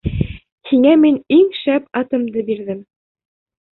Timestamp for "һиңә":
0.69-0.93